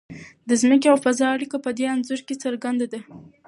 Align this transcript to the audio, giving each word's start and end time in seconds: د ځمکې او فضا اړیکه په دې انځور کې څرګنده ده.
د 0.49 0.51
ځمکې 0.61 0.87
او 0.91 0.97
فضا 1.05 1.27
اړیکه 1.35 1.57
په 1.65 1.69
دې 1.77 1.85
انځور 1.93 2.21
کې 2.27 2.35
څرګنده 2.43 2.85
ده. 2.93 2.99